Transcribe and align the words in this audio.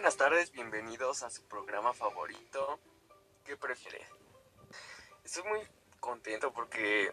buenas 0.00 0.16
tardes, 0.16 0.50
bienvenidos 0.52 1.22
a 1.22 1.28
su 1.28 1.46
programa 1.46 1.92
favorito. 1.92 2.80
¿Qué 3.44 3.54
prefiere? 3.58 4.00
Estoy 5.22 5.42
muy 5.42 5.60
contento 6.00 6.54
porque 6.54 7.12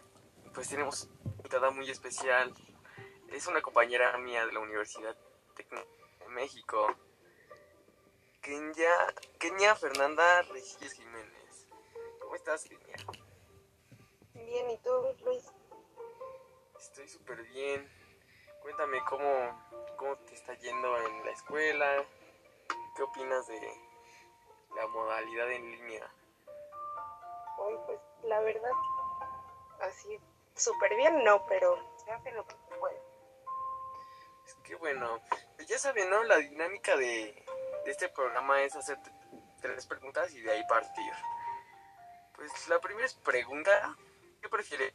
pues 0.54 0.70
tenemos 0.70 1.06
una 1.22 1.34
invitada 1.36 1.70
muy 1.70 1.90
especial. 1.90 2.54
Es 3.30 3.46
una 3.46 3.60
compañera 3.60 4.16
mía 4.16 4.46
de 4.46 4.52
la 4.52 4.60
Universidad 4.60 5.14
Técnica 5.54 5.84
de 6.20 6.28
México. 6.28 6.96
Kenia, 8.40 8.94
Kenia 9.38 9.74
Fernanda 9.74 10.40
Regis 10.50 10.94
Jiménez. 10.94 11.68
¿Cómo 12.22 12.36
estás, 12.36 12.64
Kenia? 12.64 12.96
Bien, 14.32 14.70
¿y 14.70 14.78
tú, 14.78 14.90
Luis? 15.26 15.44
Estoy 16.80 17.06
súper 17.06 17.42
bien. 17.52 17.86
Cuéntame 18.62 19.04
cómo, 19.04 19.68
cómo 19.98 20.16
te 20.20 20.34
está 20.34 20.54
yendo 20.54 20.96
en 20.96 21.26
la 21.26 21.32
escuela. 21.32 22.06
¿Qué 22.98 23.04
opinas 23.04 23.46
de 23.46 23.60
la 24.74 24.88
modalidad 24.88 25.52
en 25.52 25.70
línea? 25.70 26.12
Hoy, 27.58 27.78
pues, 27.86 28.00
la 28.24 28.40
verdad, 28.40 28.72
así, 29.82 30.18
súper 30.56 30.96
bien 30.96 31.22
no, 31.22 31.46
pero 31.46 31.78
se 32.04 32.10
hace 32.10 32.32
lo 32.32 32.44
que 32.44 32.56
se 32.56 32.74
puede. 32.76 33.00
Es 34.44 34.54
que 34.64 34.74
bueno, 34.74 35.20
pues 35.54 35.68
ya 35.68 35.78
saben, 35.78 36.10
¿no? 36.10 36.24
La 36.24 36.38
dinámica 36.38 36.96
de, 36.96 37.40
de 37.84 37.90
este 37.92 38.08
programa 38.08 38.62
es 38.62 38.74
hacer 38.74 38.98
tres 39.60 39.86
preguntas 39.86 40.32
y 40.32 40.40
de 40.40 40.50
ahí 40.50 40.66
partir. 40.66 41.12
Pues 42.34 42.66
la 42.66 42.80
primera 42.80 43.06
es 43.06 43.14
pregunta, 43.14 43.96
¿qué 44.42 44.48
prefiere? 44.48 44.92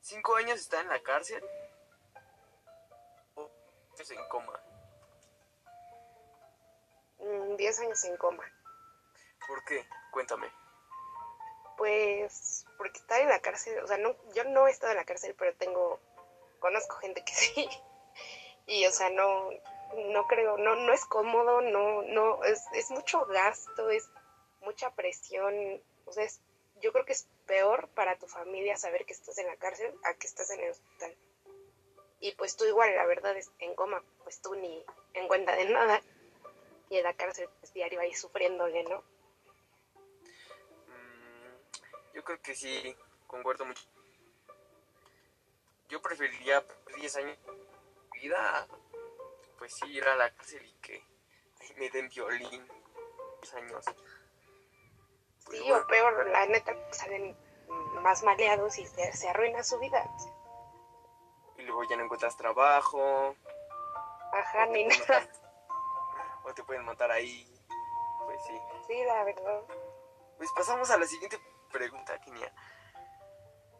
¿Cinco 0.00 0.34
años 0.34 0.58
está 0.58 0.80
en 0.80 0.88
la 0.88 1.00
cárcel? 1.04 1.44
¿O 3.36 3.48
en 3.96 4.28
coma? 4.28 4.71
Mm, 7.32 7.56
Diez 7.56 7.80
años 7.80 8.04
en 8.04 8.16
coma. 8.16 8.44
¿Por 9.46 9.64
qué? 9.64 9.86
Cuéntame. 10.10 10.52
Pues, 11.76 12.66
porque 12.76 12.98
estar 12.98 13.20
en 13.20 13.28
la 13.28 13.40
cárcel, 13.40 13.82
o 13.82 13.86
sea, 13.86 13.96
no, 13.96 14.14
yo 14.34 14.44
no 14.44 14.68
he 14.68 14.70
estado 14.70 14.92
en 14.92 14.98
la 14.98 15.04
cárcel, 15.04 15.34
pero 15.36 15.56
tengo, 15.56 15.98
conozco 16.60 16.96
gente 16.96 17.24
que 17.24 17.32
sí. 17.34 17.68
Y, 18.66 18.86
o 18.86 18.90
sea, 18.90 19.10
no, 19.10 19.50
no 20.10 20.26
creo, 20.26 20.58
no, 20.58 20.76
no 20.76 20.92
es 20.92 21.04
cómodo, 21.06 21.62
no, 21.62 22.02
no, 22.02 22.44
es, 22.44 22.62
es 22.74 22.90
mucho 22.90 23.24
gasto, 23.26 23.90
es 23.90 24.08
mucha 24.60 24.94
presión, 24.94 25.82
o 26.04 26.12
sea, 26.12 26.24
es, 26.24 26.40
yo 26.80 26.92
creo 26.92 27.04
que 27.04 27.14
es 27.14 27.26
peor 27.46 27.88
para 27.88 28.18
tu 28.18 28.28
familia 28.28 28.76
saber 28.76 29.04
que 29.06 29.12
estás 29.14 29.38
en 29.38 29.46
la 29.46 29.56
cárcel 29.56 29.92
a 30.04 30.14
que 30.14 30.26
estás 30.26 30.50
en 30.50 30.60
el 30.60 30.70
hospital. 30.70 31.16
Y 32.20 32.32
pues 32.36 32.56
tú 32.56 32.64
igual, 32.64 32.94
la 32.94 33.06
verdad, 33.06 33.36
es 33.36 33.50
en 33.58 33.74
coma, 33.74 34.04
pues 34.22 34.40
tú 34.40 34.54
ni 34.54 34.84
en 35.14 35.26
cuenta 35.26 35.56
de 35.56 35.64
nada. 35.64 36.00
Y 36.92 36.98
en 36.98 37.04
la 37.04 37.14
cárcel, 37.14 37.48
pues 37.58 37.72
diario 37.72 38.00
ahí 38.00 38.12
sufriéndole, 38.12 38.82
¿no? 38.84 38.98
Mm, 40.88 42.14
yo 42.14 42.22
creo 42.22 42.38
que 42.42 42.54
sí, 42.54 42.94
concuerdo 43.26 43.64
mucho. 43.64 43.82
Yo 45.88 46.02
preferiría 46.02 46.62
10 46.96 47.16
años 47.16 47.38
de 47.46 48.20
vida, 48.20 48.66
pues 49.58 49.72
sí, 49.74 49.86
ir 49.90 50.04
a 50.06 50.16
la 50.16 50.34
cárcel 50.34 50.62
y 50.66 50.72
que 50.82 51.02
ahí 51.60 51.74
me 51.78 51.88
den 51.88 52.10
violín. 52.10 52.68
10 53.40 53.54
años. 53.54 53.84
Pues 55.46 55.58
Sí, 55.58 55.64
bueno, 55.70 55.78
o 55.82 55.86
peor, 55.86 56.26
la 56.28 56.44
neta, 56.46 56.76
salen 56.92 57.34
más 58.02 58.22
maleados 58.22 58.76
y 58.78 58.86
se, 58.86 59.12
se 59.14 59.28
arruina 59.30 59.62
su 59.64 59.78
vida. 59.78 60.04
y 61.56 61.62
luego 61.62 61.84
ya 61.84 61.96
no 61.96 62.04
encuentras 62.04 62.36
trabajo, 62.36 63.34
Ajá, 64.34 64.66
ni 64.66 64.84
nada. 64.84 65.26
O 66.44 66.54
te 66.54 66.62
pueden 66.64 66.84
matar 66.84 67.10
ahí. 67.10 67.46
Pues 68.24 68.40
sí. 68.46 68.58
Sí, 68.86 69.04
la 69.04 69.24
verdad. 69.24 69.62
Pues 70.36 70.50
pasamos 70.52 70.90
a 70.90 70.98
la 70.98 71.06
siguiente 71.06 71.38
pregunta, 71.70 72.18
Kenia. 72.20 72.52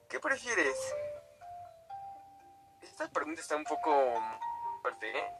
¿Qué 0.08 0.20
prefieres? 0.20 0.94
Esta 2.82 3.08
pregunta 3.10 3.40
está 3.40 3.56
un 3.56 3.64
poco 3.64 3.90
fuerte, 4.82 5.18
¿eh? 5.18 5.32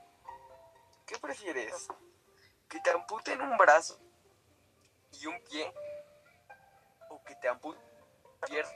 ¿Qué 1.07 1.19
prefieres? 1.19 1.89
¿Que 2.69 2.81
te 2.81 2.91
amputen 2.91 3.41
un 3.41 3.57
brazo 3.59 3.99
y 5.21 5.27
un 5.27 5.39
pie? 5.45 5.73
¿O 7.11 7.23
que 7.25 7.35
te 7.37 7.49
amputen 7.49 7.83
una 8.25 8.47
pierna 8.47 8.73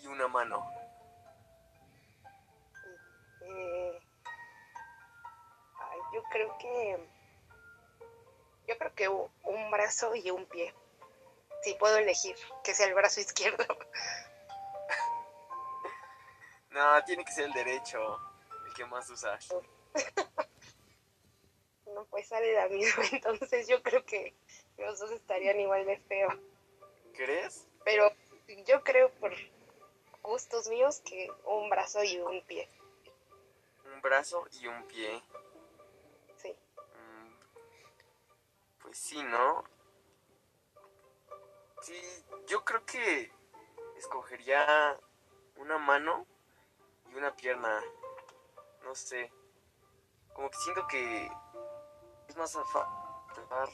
y 0.00 0.06
una 0.08 0.26
mano? 0.28 0.66
Eh, 3.42 4.00
yo 6.12 6.22
creo 6.30 6.58
que. 6.58 7.21
Yo 8.66 8.78
creo 8.78 8.94
que 8.94 9.08
un 9.08 9.70
brazo 9.70 10.14
y 10.14 10.30
un 10.30 10.46
pie. 10.46 10.74
Si 11.62 11.74
puedo 11.74 11.96
elegir 11.96 12.36
que 12.64 12.74
sea 12.74 12.86
el 12.86 12.94
brazo 12.94 13.20
izquierdo. 13.26 13.64
No, 16.70 17.04
tiene 17.04 17.24
que 17.24 17.32
ser 17.32 17.44
el 17.44 17.52
derecho, 17.52 18.18
el 18.66 18.74
que 18.74 18.84
más 18.86 19.08
usas. 19.10 19.48
No, 21.94 22.06
pues 22.06 22.26
sale 22.26 22.54
la 22.54 22.68
misma. 22.70 23.04
Entonces 23.12 23.68
yo 23.68 23.82
creo 23.82 24.04
que 24.06 24.34
los 24.78 24.98
dos 24.98 25.10
estarían 25.10 25.60
igual 25.60 25.84
de 25.84 25.98
feo. 25.98 26.28
¿Crees? 27.14 27.66
Pero 27.84 28.10
yo 28.66 28.82
creo 28.82 29.10
por 29.14 29.34
gustos 30.22 30.68
míos 30.68 31.02
que 31.04 31.30
un 31.44 31.68
brazo 31.68 32.02
y 32.02 32.18
un 32.18 32.40
pie. 32.46 32.68
Un 33.94 34.00
brazo 34.00 34.46
y 34.52 34.66
un 34.66 34.86
pie. 34.88 35.22
Pues 38.92 39.04
sí, 39.04 39.22
¿no? 39.22 39.64
Sí, 41.80 41.98
yo 42.46 42.62
creo 42.62 42.84
que 42.84 43.32
escogería 43.96 45.00
una 45.56 45.78
mano 45.78 46.26
y 47.08 47.14
una 47.14 47.34
pierna. 47.34 47.80
No 48.84 48.94
sé. 48.94 49.32
Como 50.34 50.50
que 50.50 50.58
siento 50.58 50.86
que 50.88 51.32
es 52.28 52.36
más 52.36 52.52
fácil 52.52 53.34
tomar 53.34 53.70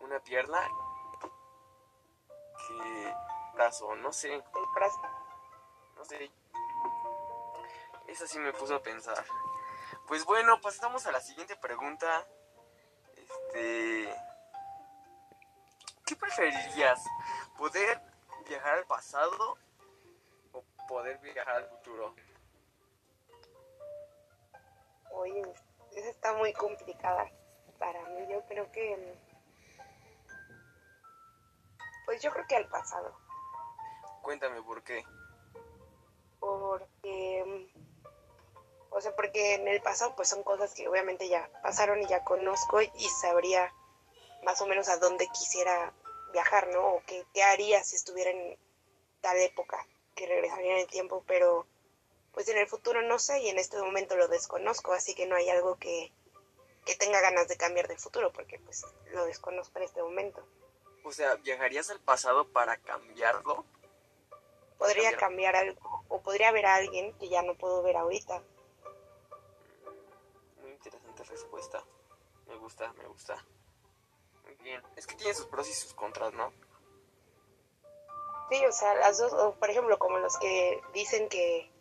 una 0.00 0.20
pierna 0.20 0.60
que 2.58 3.14
brazo. 3.54 3.96
No 3.96 4.12
sé, 4.12 4.34
El 4.34 4.44
brazo. 4.74 5.00
no 5.96 6.04
sé. 6.04 6.30
Eso 8.06 8.26
sí 8.26 8.38
me 8.38 8.52
puso 8.52 8.74
a 8.74 8.82
pensar. 8.82 9.24
Pues 10.06 10.26
bueno, 10.26 10.60
pasamos 10.60 11.06
a 11.06 11.12
la 11.12 11.22
siguiente 11.22 11.56
pregunta. 11.56 12.28
Este. 13.52 14.14
¿Qué 16.06 16.16
preferirías? 16.16 17.04
¿Poder 17.56 18.00
viajar 18.48 18.78
al 18.78 18.86
pasado 18.86 19.58
o 20.52 20.64
poder 20.88 21.18
viajar 21.18 21.56
al 21.56 21.68
futuro? 21.68 22.14
Oye, 25.12 25.42
esa 25.94 26.08
está 26.08 26.32
muy 26.34 26.52
complicada 26.54 27.30
para 27.78 28.02
mí. 28.08 28.26
Yo 28.30 28.44
creo 28.46 28.70
que. 28.72 29.18
Pues 32.06 32.22
yo 32.22 32.32
creo 32.32 32.46
que 32.46 32.56
al 32.56 32.68
pasado. 32.68 33.16
Cuéntame 34.22 34.62
por 34.62 34.82
qué. 34.82 35.04
Sea, 39.02 39.14
porque 39.14 39.54
en 39.54 39.68
el 39.68 39.82
pasado, 39.82 40.14
pues 40.16 40.28
son 40.28 40.42
cosas 40.42 40.72
que 40.74 40.88
obviamente 40.88 41.28
ya 41.28 41.50
pasaron 41.62 42.00
y 42.02 42.06
ya 42.06 42.24
conozco 42.24 42.80
y 42.80 43.08
sabría 43.20 43.72
más 44.42 44.60
o 44.60 44.66
menos 44.66 44.88
a 44.88 44.96
dónde 44.96 45.28
quisiera 45.28 45.92
viajar, 46.32 46.68
¿no? 46.68 46.94
O 46.94 47.02
qué, 47.06 47.24
qué 47.34 47.42
haría 47.42 47.82
si 47.84 47.96
estuviera 47.96 48.30
en 48.30 48.58
tal 49.20 49.36
época 49.38 49.86
que 50.14 50.26
regresaría 50.26 50.72
en 50.72 50.78
el 50.80 50.86
tiempo, 50.86 51.24
pero 51.26 51.66
pues 52.32 52.48
en 52.48 52.58
el 52.58 52.66
futuro 52.68 53.02
no 53.02 53.18
sé 53.18 53.40
y 53.40 53.48
en 53.48 53.58
este 53.58 53.78
momento 53.78 54.16
lo 54.16 54.28
desconozco, 54.28 54.92
así 54.92 55.14
que 55.14 55.26
no 55.26 55.36
hay 55.36 55.48
algo 55.50 55.76
que, 55.76 56.12
que 56.86 56.96
tenga 56.96 57.20
ganas 57.20 57.48
de 57.48 57.56
cambiar 57.56 57.88
del 57.88 57.98
futuro 57.98 58.32
porque 58.32 58.58
pues 58.58 58.84
lo 59.12 59.26
desconozco 59.26 59.78
en 59.78 59.84
este 59.84 60.02
momento. 60.02 60.46
O 61.04 61.12
sea, 61.12 61.34
¿viajarías 61.36 61.90
al 61.90 62.00
pasado 62.00 62.48
para 62.52 62.76
cambiarlo? 62.78 63.64
Podría 64.78 65.10
Cambiar. 65.16 65.20
cambiar 65.20 65.56
algo 65.56 66.04
o 66.08 66.22
podría 66.22 66.50
ver 66.52 66.66
a 66.66 66.74
alguien 66.76 67.16
que 67.18 67.28
ya 67.28 67.42
no 67.42 67.54
puedo 67.56 67.82
ver 67.82 67.96
ahorita. 67.96 68.42
Respuesta. 71.32 71.82
Me 72.46 72.56
gusta, 72.56 72.92
me 72.92 73.06
gusta. 73.06 73.42
Muy 74.44 74.54
bien. 74.56 74.82
Es 74.96 75.06
que 75.06 75.14
tiene 75.14 75.32
sus 75.32 75.46
pros 75.46 75.66
y 75.66 75.72
sus 75.72 75.94
contras, 75.94 76.34
¿no? 76.34 76.52
Sí, 78.50 78.62
o 78.66 78.72
sea, 78.72 78.94
las 78.96 79.16
dos, 79.16 79.32
o 79.32 79.54
por 79.54 79.70
ejemplo, 79.70 79.98
como 79.98 80.18
los 80.18 80.36
que 80.36 80.82
dicen 80.92 81.30
que 81.30 81.72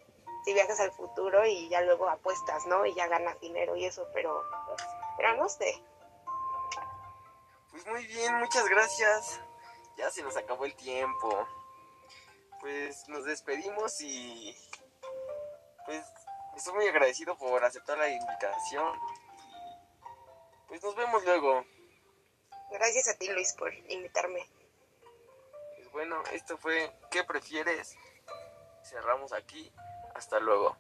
si 0.45 0.53
viajas 0.53 0.79
al 0.79 0.93
futuro 0.93 1.45
y 1.45 1.67
ya 1.67 1.81
luego 1.81 2.07
apuestas, 2.07 2.65
¿no? 2.65 2.85
Y 2.85 2.93
ya 2.95 3.07
ganas 3.07 3.37
dinero 3.41 3.75
y 3.75 3.85
eso, 3.85 4.07
pero, 4.13 4.41
pero 5.17 5.35
no 5.35 5.49
sé. 5.49 5.83
Pues 7.71 7.85
muy 7.87 8.05
bien, 8.07 8.33
muchas 8.37 8.69
gracias. 8.69 9.41
Ya 9.97 10.09
se 10.11 10.23
nos 10.23 10.37
acabó 10.37 10.63
el 10.63 10.75
tiempo. 10.75 11.45
Pues 12.61 13.05
nos 13.09 13.25
despedimos 13.25 13.99
y 13.99 14.55
pues 15.85 16.05
estoy 16.55 16.73
muy 16.73 16.87
agradecido 16.87 17.37
por 17.37 17.65
aceptar 17.65 17.97
la 17.97 18.07
invitación. 18.07 18.97
Pues 20.71 20.81
nos 20.83 20.95
vemos 20.95 21.25
luego. 21.25 21.65
Gracias 22.71 23.09
a 23.09 23.17
ti, 23.17 23.27
Luis, 23.27 23.51
por 23.59 23.73
invitarme. 23.89 24.47
Pues 25.75 25.91
bueno, 25.91 26.23
esto 26.31 26.57
fue 26.57 26.89
¿Qué 27.11 27.25
prefieres? 27.25 27.97
Cerramos 28.81 29.33
aquí. 29.33 29.69
Hasta 30.15 30.39
luego. 30.39 30.77